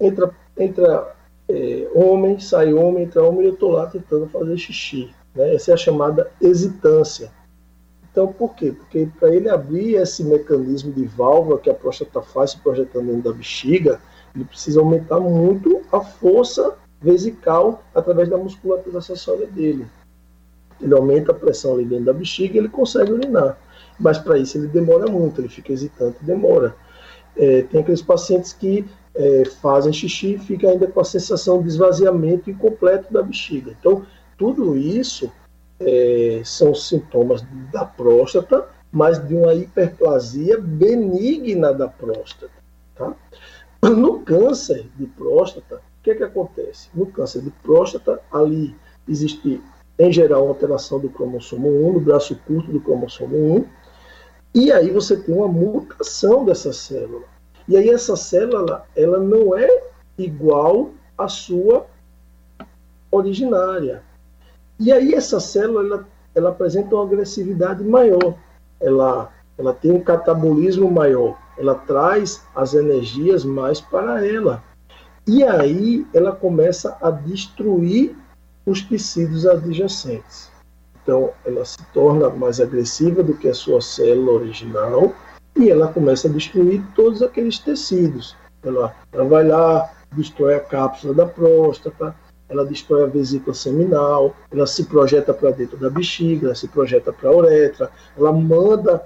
entra, 0.00 0.30
entra 0.56 1.14
é, 1.48 1.88
homem, 1.94 2.38
sai 2.38 2.72
homem, 2.72 3.04
entra 3.04 3.22
homem, 3.22 3.42
e 3.42 3.46
eu 3.46 3.54
estou 3.54 3.70
lá 3.70 3.86
tentando 3.86 4.26
fazer 4.28 4.56
xixi. 4.56 5.14
Né? 5.34 5.54
Essa 5.54 5.72
é 5.72 5.74
a 5.74 5.78
chamada 5.78 6.30
hesitância. 6.40 7.30
Então, 8.10 8.28
por 8.28 8.54
quê? 8.54 8.72
Porque 8.72 9.08
para 9.18 9.34
ele 9.34 9.48
abrir 9.48 9.94
esse 9.94 10.22
mecanismo 10.22 10.92
de 10.92 11.04
válvula 11.04 11.58
que 11.58 11.68
a 11.68 11.74
próstata 11.74 12.22
faz 12.22 12.52
se 12.52 12.58
projetando 12.60 13.06
dentro 13.06 13.32
da 13.32 13.36
bexiga, 13.36 14.00
ele 14.34 14.44
precisa 14.44 14.80
aumentar 14.80 15.18
muito 15.18 15.82
a 15.92 16.00
força 16.00 16.76
vesical 17.00 17.82
através 17.94 18.28
da 18.28 18.36
musculatura 18.36 18.98
acessória 18.98 19.46
dele. 19.46 19.86
Ele 20.80 20.94
aumenta 20.94 21.32
a 21.32 21.34
pressão 21.34 21.74
ali 21.74 21.84
dentro 21.84 22.06
da 22.06 22.12
bexiga 22.12 22.54
e 22.54 22.58
ele 22.58 22.68
consegue 22.68 23.12
urinar. 23.12 23.58
Mas 23.98 24.18
para 24.18 24.38
isso 24.38 24.58
ele 24.58 24.68
demora 24.68 25.10
muito, 25.10 25.40
ele 25.40 25.48
fica 25.48 25.72
hesitante, 25.72 26.18
demora. 26.22 26.74
É, 27.36 27.62
tem 27.62 27.80
aqueles 27.80 28.02
pacientes 28.02 28.52
que 28.52 28.84
é, 29.14 29.44
fazem 29.60 29.92
xixi 29.92 30.34
e 30.34 30.38
ficam 30.38 30.70
ainda 30.70 30.86
com 30.86 31.00
a 31.00 31.04
sensação 31.04 31.62
de 31.62 31.68
esvaziamento 31.68 32.50
incompleto 32.50 33.12
da 33.12 33.22
bexiga. 33.22 33.74
Então, 33.78 34.04
tudo 34.36 34.76
isso 34.76 35.30
é, 35.78 36.42
são 36.44 36.74
sintomas 36.74 37.44
da 37.72 37.84
próstata, 37.84 38.66
mas 38.90 39.24
de 39.26 39.34
uma 39.34 39.54
hiperplasia 39.54 40.58
benigna 40.58 41.72
da 41.72 41.88
próstata. 41.88 42.52
Tá? 42.94 43.14
No 43.82 44.20
câncer 44.20 44.86
de 44.96 45.06
próstata, 45.06 45.76
o 45.76 46.02
que, 46.02 46.10
é 46.10 46.14
que 46.14 46.22
acontece? 46.22 46.88
No 46.94 47.06
câncer 47.06 47.42
de 47.42 47.50
próstata, 47.50 48.20
ali 48.32 48.74
existe, 49.08 49.60
em 49.98 50.12
geral, 50.12 50.44
uma 50.44 50.50
alteração 50.50 50.98
do 50.98 51.08
cromossomo 51.08 51.68
1, 51.68 51.92
no 51.92 52.00
braço 52.00 52.38
curto 52.46 52.72
do 52.72 52.80
cromossomo 52.80 53.36
1, 53.36 53.66
e 54.54 54.72
aí 54.72 54.90
você 54.90 55.16
tem 55.16 55.34
uma 55.34 55.48
mutação 55.48 56.44
dessa 56.44 56.72
célula. 56.72 57.33
E 57.66 57.76
aí 57.76 57.90
essa 57.90 58.16
célula, 58.16 58.86
ela 58.96 59.18
não 59.18 59.56
é 59.56 59.68
igual 60.18 60.90
à 61.16 61.28
sua 61.28 61.86
originária. 63.10 64.02
E 64.78 64.92
aí 64.92 65.14
essa 65.14 65.40
célula, 65.40 65.80
ela, 65.80 66.08
ela 66.34 66.48
apresenta 66.50 66.94
uma 66.94 67.04
agressividade 67.04 67.82
maior. 67.84 68.34
Ela, 68.80 69.32
ela 69.56 69.72
tem 69.72 69.92
um 69.92 70.00
catabolismo 70.00 70.90
maior 70.90 71.36
ela 71.56 71.74
traz 71.74 72.42
as 72.54 72.74
energias 72.74 73.44
mais 73.44 73.80
para 73.80 74.26
ela. 74.26 74.62
E 75.26 75.42
aí 75.42 76.06
ela 76.12 76.32
começa 76.32 76.96
a 77.00 77.10
destruir 77.10 78.16
os 78.66 78.82
tecidos 78.82 79.46
adjacentes. 79.46 80.50
Então 81.02 81.30
ela 81.44 81.64
se 81.64 81.78
torna 81.92 82.28
mais 82.30 82.60
agressiva 82.60 83.22
do 83.22 83.34
que 83.34 83.48
a 83.48 83.54
sua 83.54 83.80
célula 83.80 84.32
original 84.32 85.14
e 85.56 85.70
ela 85.70 85.88
começa 85.88 86.28
a 86.28 86.30
destruir 86.30 86.82
todos 86.94 87.22
aqueles 87.22 87.58
tecidos. 87.58 88.36
Ela, 88.62 88.94
ela 89.12 89.24
vai 89.24 89.46
lá, 89.46 89.90
destrói 90.12 90.56
a 90.56 90.60
cápsula 90.60 91.14
da 91.14 91.26
próstata, 91.26 92.14
ela 92.48 92.64
destrói 92.64 93.04
a 93.04 93.06
vesícula 93.06 93.54
seminal, 93.54 94.34
ela 94.50 94.66
se 94.66 94.84
projeta 94.84 95.32
para 95.32 95.50
dentro 95.50 95.76
da 95.76 95.90
bexiga, 95.90 96.46
ela 96.46 96.54
se 96.54 96.68
projeta 96.68 97.12
para 97.12 97.28
a 97.28 97.36
uretra, 97.36 97.90
ela 98.16 98.32
manda 98.32 99.04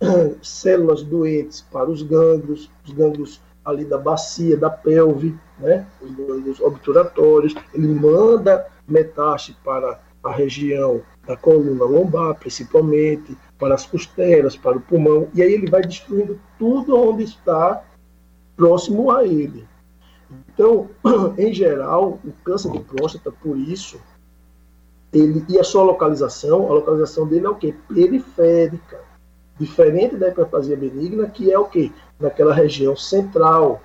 células 0.42 1.02
doentes 1.02 1.62
para 1.72 1.90
os 1.90 2.02
gânglios, 2.02 2.70
os 2.84 2.92
gânglios 2.92 3.40
ali 3.64 3.84
da 3.84 3.96
bacia, 3.96 4.56
da 4.56 4.68
pelve, 4.68 5.34
né, 5.58 5.86
os 6.02 6.10
gânglios 6.10 6.60
obturatórios, 6.60 7.54
ele 7.72 7.88
manda 7.88 8.66
metástase 8.86 9.56
para 9.64 9.98
a 10.24 10.32
região 10.32 11.02
da 11.26 11.36
coluna 11.36 11.84
lombar, 11.84 12.34
principalmente, 12.36 13.36
para 13.58 13.74
as 13.74 13.86
costelas, 13.86 14.56
para 14.56 14.78
o 14.78 14.80
pulmão, 14.80 15.28
e 15.34 15.42
aí 15.42 15.52
ele 15.52 15.70
vai 15.70 15.82
destruindo 15.82 16.40
tudo 16.58 16.96
onde 16.96 17.24
está 17.24 17.82
próximo 18.56 19.10
a 19.10 19.24
ele. 19.24 19.66
Então, 20.52 20.88
em 21.38 21.52
geral, 21.52 22.18
o 22.24 22.32
câncer 22.44 22.72
de 22.72 22.80
próstata, 22.80 23.30
por 23.30 23.56
isso, 23.56 24.00
ele 25.12 25.44
e 25.48 25.58
a 25.58 25.64
sua 25.64 25.82
localização, 25.82 26.66
a 26.70 26.74
localização 26.74 27.26
dele 27.26 27.46
é 27.46 27.50
o 27.50 27.54
quê? 27.54 27.74
Periférica. 27.88 29.00
Diferente 29.58 30.16
da 30.16 30.28
hiperplasia 30.28 30.76
benigna, 30.76 31.28
que 31.28 31.52
é 31.52 31.58
o 31.58 31.66
quê? 31.66 31.92
Naquela 32.18 32.52
região 32.52 32.96
central. 32.96 33.80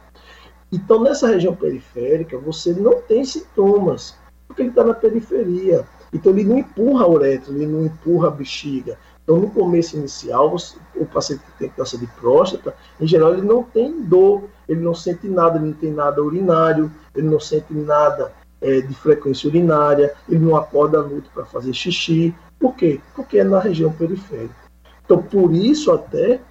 Então, 0.72 1.04
nessa 1.04 1.28
região 1.28 1.56
periférica, 1.56 2.38
você 2.38 2.74
não 2.74 3.02
tem 3.02 3.24
sintomas, 3.24 4.16
porque 4.48 4.64
ele 4.64 4.70
está 4.70 4.84
na 4.84 4.94
periferia. 4.94 5.86
Então, 6.14 6.32
ele 6.32 6.44
não 6.44 6.58
empurra 6.58 7.06
a 7.06 7.10
uretra, 7.10 7.54
ele 7.54 7.68
não 7.68 7.86
empurra 7.86 8.28
a 8.28 8.32
bexiga. 8.32 8.98
Então, 9.24 9.38
no 9.38 9.52
começo 9.52 9.96
inicial, 9.96 10.56
o 10.96 11.06
paciente 11.06 11.44
que 11.44 11.60
tem 11.60 11.70
câncer 11.70 12.00
de 12.00 12.08
próstata, 12.08 12.76
em 13.00 13.06
geral, 13.06 13.34
ele 13.34 13.44
não 13.44 13.62
tem 13.62 14.02
dor, 14.02 14.46
ele 14.68 14.82
não 14.82 14.96
sente 14.96 15.28
nada, 15.28 15.58
ele 15.58 15.68
não 15.68 15.74
tem 15.74 15.92
nada 15.92 16.24
urinário, 16.24 16.92
ele 17.16 17.28
não 17.28 17.40
sente 17.40 17.72
nada 17.72 18.34
é, 18.60 18.82
de 18.82 18.94
frequência 18.96 19.48
urinária, 19.48 20.14
ele 20.28 20.40
não 20.40 20.56
acorda 20.56 21.00
à 21.00 21.04
noite 21.04 21.30
para 21.34 21.46
fazer 21.46 21.74
xixi. 21.74 22.34
Por 22.60 22.76
quê? 22.76 23.00
Porque 23.16 23.38
é 23.38 23.44
na 23.44 23.60
região 23.60 23.92
periférica. 23.92 24.56
Então, 25.06 25.22
por 25.22 25.54
isso 25.54 25.92
até 25.92 26.42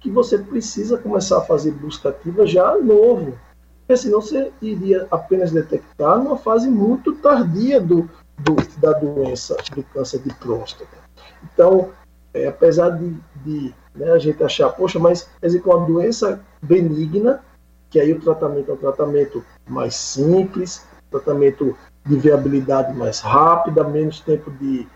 que 0.00 0.10
você 0.10 0.36
precisa 0.36 0.98
começar 0.98 1.38
a 1.38 1.42
fazer 1.42 1.70
busca 1.70 2.08
ativa 2.08 2.46
já 2.46 2.76
novo. 2.76 3.38
Porque 3.86 3.96
senão 3.96 4.20
você 4.20 4.50
iria 4.60 5.06
apenas 5.10 5.50
detectar 5.50 6.18
numa 6.18 6.36
fase 6.36 6.68
muito 6.68 7.14
tardia 7.14 7.80
do, 7.80 8.08
do 8.38 8.56
da 8.78 8.92
doença, 8.92 9.56
do 9.74 9.82
câncer 9.84 10.20
de 10.20 10.34
próstata. 10.34 10.96
Então, 11.42 11.90
é, 12.32 12.48
apesar 12.48 12.90
de, 12.90 13.16
de 13.44 13.74
né, 13.94 14.10
a 14.10 14.18
gente 14.18 14.42
achar, 14.42 14.70
poxa, 14.70 14.98
mas 14.98 15.28
quer 15.40 15.46
dizer, 15.46 15.60
com 15.60 15.72
a 15.72 15.84
doença 15.84 16.40
benigna, 16.60 17.42
que 17.88 18.00
aí 18.00 18.12
o 18.12 18.20
tratamento 18.20 18.70
é 18.70 18.74
um 18.74 18.78
tratamento 18.78 19.44
mais 19.68 19.94
simples, 19.94 20.84
tratamento 21.10 21.76
de 22.04 22.16
viabilidade 22.16 22.92
mais 22.92 23.20
rápida, 23.20 23.84
menos 23.84 24.20
tempo 24.20 24.50
de, 24.50 24.86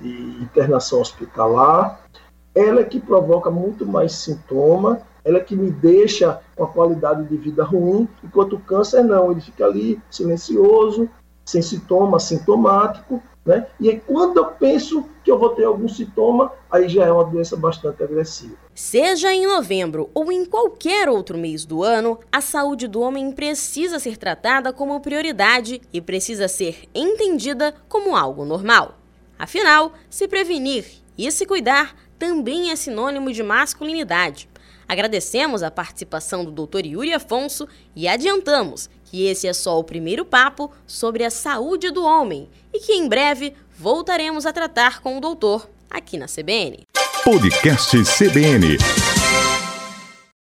de 0.00 0.42
internação 0.42 1.00
hospitalar, 1.00 2.00
ela 2.54 2.80
é 2.80 2.84
que 2.84 2.98
provoca 2.98 3.50
muito 3.50 3.86
mais 3.86 4.12
sintoma, 4.12 5.00
ela 5.24 5.38
é 5.38 5.40
que 5.40 5.54
me 5.54 5.70
deixa 5.70 6.40
com 6.56 6.64
a 6.64 6.68
qualidade 6.68 7.24
de 7.24 7.36
vida 7.36 7.62
ruim, 7.62 8.08
enquanto 8.24 8.56
o 8.56 8.60
câncer 8.60 9.04
não, 9.04 9.30
ele 9.30 9.42
fica 9.42 9.66
ali 9.66 10.00
silencioso, 10.10 11.08
sem 11.48 11.62
sintoma, 11.62 12.20
sintomático, 12.20 13.22
né? 13.44 13.66
E 13.80 13.88
aí, 13.88 13.98
quando 14.06 14.36
eu 14.36 14.44
penso 14.44 15.08
que 15.24 15.30
eu 15.30 15.38
vou 15.38 15.48
ter 15.50 15.64
algum 15.64 15.88
sintoma, 15.88 16.52
aí 16.70 16.90
já 16.90 17.06
é 17.06 17.10
uma 17.10 17.24
doença 17.24 17.56
bastante 17.56 18.02
agressiva. 18.02 18.54
Seja 18.74 19.32
em 19.32 19.46
novembro 19.46 20.10
ou 20.12 20.30
em 20.30 20.44
qualquer 20.44 21.08
outro 21.08 21.38
mês 21.38 21.64
do 21.64 21.82
ano, 21.82 22.18
a 22.30 22.42
saúde 22.42 22.86
do 22.86 23.00
homem 23.00 23.32
precisa 23.32 23.98
ser 23.98 24.18
tratada 24.18 24.74
como 24.74 25.00
prioridade 25.00 25.80
e 25.90 26.02
precisa 26.02 26.48
ser 26.48 26.82
entendida 26.94 27.74
como 27.88 28.14
algo 28.14 28.44
normal. 28.44 28.98
Afinal, 29.38 29.92
se 30.10 30.28
prevenir 30.28 30.84
e 31.16 31.32
se 31.32 31.46
cuidar 31.46 31.96
também 32.18 32.70
é 32.70 32.76
sinônimo 32.76 33.32
de 33.32 33.42
masculinidade. 33.42 34.50
Agradecemos 34.86 35.62
a 35.62 35.70
participação 35.70 36.44
do 36.44 36.66
Dr. 36.66 36.86
Yuri 36.86 37.12
Afonso 37.12 37.68
e 37.94 38.08
adiantamos 38.08 38.88
que 39.10 39.26
esse 39.26 39.46
é 39.46 39.52
só 39.52 39.78
o 39.78 39.84
primeiro 39.84 40.24
papo 40.24 40.70
sobre 40.86 41.24
a 41.24 41.30
saúde 41.30 41.90
do 41.90 42.04
homem 42.04 42.48
e 42.72 42.78
que 42.78 42.92
em 42.92 43.08
breve 43.08 43.54
voltaremos 43.78 44.44
a 44.46 44.52
tratar 44.52 45.00
com 45.00 45.16
o 45.16 45.20
doutor 45.20 45.68
aqui 45.90 46.18
na 46.18 46.26
CBN. 46.26 46.86
Podcast 47.24 47.96
CBN. 48.04 48.78